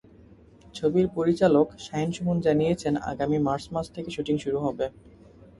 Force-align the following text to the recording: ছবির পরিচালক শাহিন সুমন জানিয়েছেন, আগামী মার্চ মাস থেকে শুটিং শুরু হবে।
ছবির 0.75 1.05
পরিচালক 1.17 1.67
শাহিন 1.85 2.09
সুমন 2.15 2.37
জানিয়েছেন, 2.45 2.93
আগামী 3.11 3.37
মার্চ 3.47 3.65
মাস 3.73 3.87
থেকে 3.95 4.09
শুটিং 4.15 4.35
শুরু 4.43 4.57
হবে। 4.65 4.85